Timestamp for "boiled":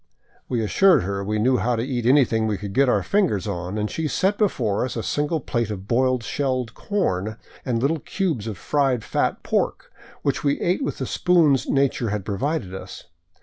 5.87-6.23